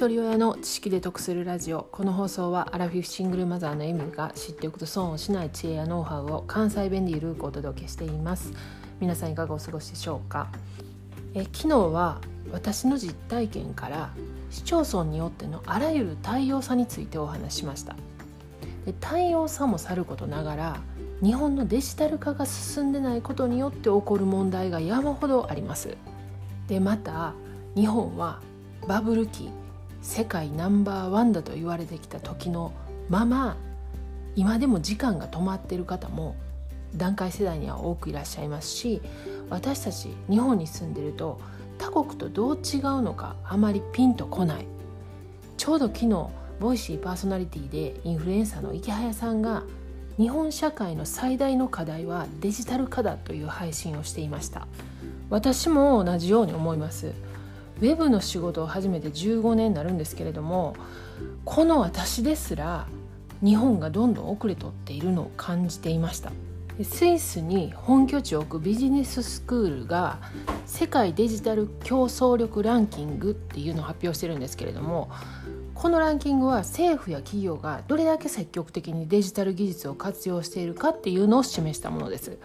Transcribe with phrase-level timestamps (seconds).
[0.00, 1.86] 一人親の知識で得するラジオ。
[1.92, 8.54] この放送はアラフィフシングルマザーのエミが知っておくと損をしない知恵やノウハウを関西弁でゆるくお届けしています。
[8.98, 10.50] 皆さんいかがお過ごしでしょうか？
[11.34, 12.18] え昨日は
[12.50, 14.14] 私の実体験から
[14.48, 17.94] 市町村によってのあらゆる対応差についてお話しました。
[18.86, 20.80] で対応差もさることながら
[21.22, 25.94] 日本のデジタル化が進んでないことによって起こる問題が山ほどあります。
[26.68, 27.34] でまた
[27.74, 28.40] 日本は
[28.88, 29.50] バブル期
[30.02, 32.72] 世界ナンバーワンだと言われてきた時の
[33.08, 33.56] まま
[34.36, 36.36] 今でも時間が止まっている方も
[36.96, 39.02] 団塊世代には多くいらっしゃいますし
[39.48, 41.40] 私たち日本に住んでると
[41.78, 44.66] 他国とどう違うのかあまりピンとこない。
[45.56, 46.28] ちょうど昨日
[46.58, 49.62] ボイシーパーソナリティでインフルエンサーの池早さんが
[50.18, 54.66] 日本社会の最大の課題はデジタル化だという配信をしていました。
[55.30, 57.12] 私も同じように思います。
[57.80, 60.76] ウェブの仕事を始めて15年になるんですけれども
[61.44, 62.86] この私ですら
[63.42, 66.30] 日本がどんどん遅れとっているのを感じていました。
[66.84, 70.18] スイスに本拠地を置くビジネススクールが
[70.64, 75.10] 世界デジタル競争力ランキングっていうのを発表してるんですけれども
[75.74, 82.38] このランキングは政府や企業がどれだけ積極的にデジタル技術を活用しているかっていうのを示したものです。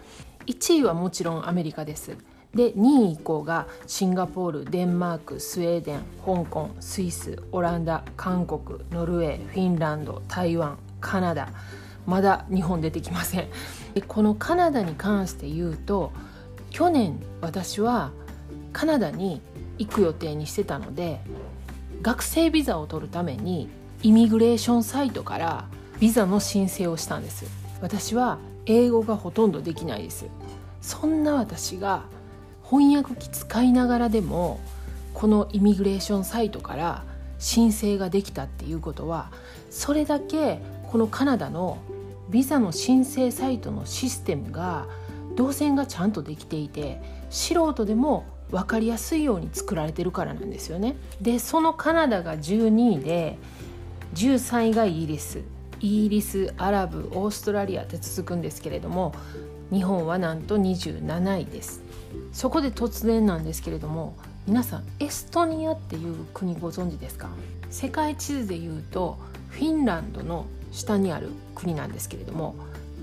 [0.47, 2.17] 1位はもちろんアメリカです。
[2.55, 11.49] で2位以降がシンガポールデンマークスウェーデン香港スイスオランダ韓国ノルウェーフィンランド台湾カナダ
[12.05, 13.47] まだ日本出てきません。
[13.93, 16.11] でこのカナダに関して言うと
[16.69, 18.11] 去年私は
[18.71, 19.41] カナダに
[19.77, 21.19] 行く予定にしてたので
[22.01, 23.67] 学生ビザを取るために
[24.01, 25.65] イミグレーションサイトから
[25.99, 27.45] ビザの申請をしたんです。
[27.81, 30.27] 私は英語がほとんどできないです。
[30.81, 32.03] そんな私が
[32.69, 34.59] 翻訳機使いながらでも
[35.13, 37.03] このイミグレーションサイトから
[37.37, 39.31] 申請ができたっていうことは
[39.69, 40.59] それだけ
[40.91, 41.77] このカナダの
[42.29, 44.87] ビザの申請サイトのシステムが
[45.35, 50.95] 動線がちゃんとできていて素人でも分かりやすいように作られてるからなんですよね。
[51.21, 53.37] でそのカナダが12位で
[54.13, 55.41] 13位がイギリス
[55.81, 59.13] イギリスアラブオーストラリアって続くんですけれども
[59.71, 61.81] 日本はなんと27位です。
[62.31, 64.15] そこで突然なんですけれども
[64.47, 67.29] 皆さんエストニアっていう国ご存知ですか？
[67.69, 69.17] 世界地図でいうと
[69.49, 72.55] フィンランドの下にある国なんですけれども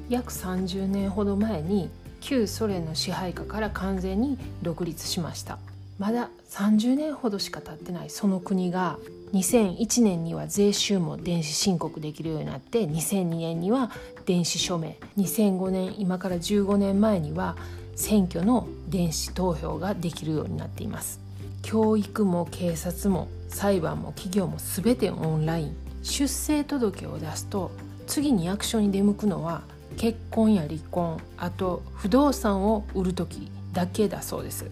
[0.08, 1.90] 約30年ほど前に
[2.20, 5.58] 旧ソ連の支配下から完全に独立しました。
[5.98, 8.98] まだ30年ほどしか経ってないその国が
[9.32, 13.90] 2001年には税収も電子申告できるようになって2002年には
[14.26, 17.56] 電子署名2005年今から15年前には
[17.96, 21.20] 選挙の電子投票ができるようになっています。
[21.62, 25.76] 教育も警察も裁判も企業も全てオンライン。
[26.02, 27.70] 出生届を出すと
[28.08, 29.62] 次に役所に出向くのは
[29.96, 34.70] 結婚や離婚あと不動産を売る時だけだそうです。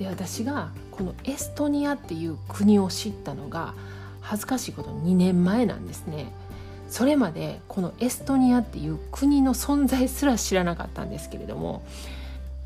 [0.00, 3.74] で私がこのエストニアっていう国を知ったのが
[4.22, 6.32] 恥ずかしいこと2年前なんですね。
[6.88, 11.82] それまでこのエストニアっていう国の存在すら知らなかったんですけれども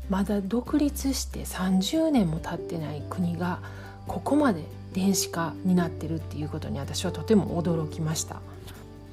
[0.09, 3.59] まだ独立して30年も経ってない国が
[4.07, 4.63] ここまで
[4.93, 8.37] 電子化になってるっていうことに私はとても驚きました。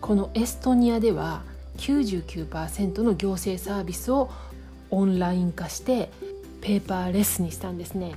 [0.01, 1.43] このエストニアでは
[1.79, 4.31] 99%の行政サービスを
[4.91, 6.11] オンライン化して
[6.63, 8.15] ペーパーレスにしたんですね。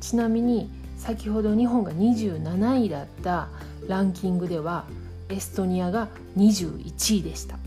[0.00, 0.68] ちなみに
[0.98, 3.48] 先ほど日本が27位だった
[3.86, 4.86] ランキングでは
[5.28, 7.58] エストニアが21位でした。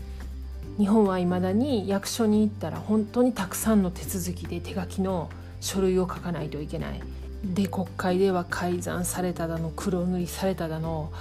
[0.76, 5.30] 日本はいまだに役所に行ったら本当にたくさんの手続きで手書きの
[5.60, 7.00] 書類を書かないといけない。
[7.44, 11.12] で国会では改ざんされただの黒塗りされただの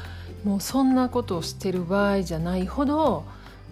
[0.43, 3.23] もうそんなことをしてる場合じゃないほど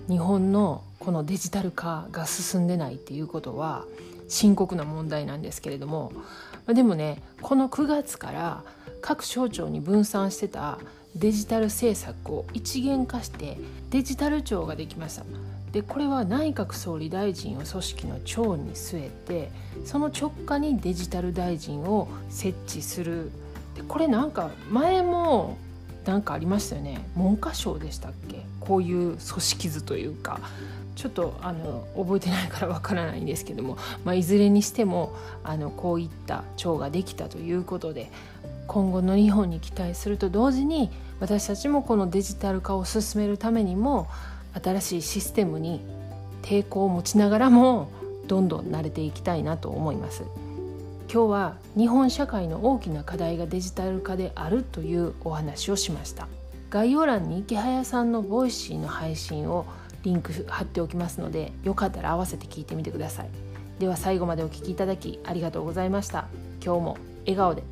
[0.07, 3.85] 日本のこのデジタル化が進んでないっていうことは
[4.27, 6.11] 深刻な問題なんですけれども
[6.67, 8.63] でもねこの9月から
[9.01, 10.79] 各省庁に分散してた
[11.15, 13.57] デジタル政策を一元化して
[13.91, 15.23] デジタル庁ができました。
[15.71, 19.51] でこれは内閣総理大臣を組織の長に据えて
[19.85, 23.29] その直下にデジタル大臣を設置する。
[23.75, 25.57] でこれなんか前も
[26.05, 27.05] なんかありましたよね。
[27.15, 28.45] 文科省でしたっけ？
[28.59, 30.39] こういう組織図というか。
[30.95, 38.11] ちょっとあの覚えてないからわからないんですけども、まあ、いずれにしてもあのこういった庁ができたということで
[38.67, 40.89] 今後の日本に期待すると同時に
[41.19, 44.07] 私たちもこのデジタル化を進めるためにも
[44.61, 45.81] 新しいシステムに
[46.41, 47.89] 抵抗を持ちながらも
[48.27, 50.23] どんどん慣れていきたいなと思います。
[51.11, 56.27] 今今日は日本社会の大きな課題がデジタル化であるというお話をしました。
[56.69, 59.65] 概要欄にイケハヤさんの Voicy の配信を
[60.05, 63.29] リンク貼っておきますのでよかったら合わせて聞いてみてください。
[63.79, 66.27] では最後までお聴きいただきありがとうございました。
[66.63, 67.63] 今日も笑顔で。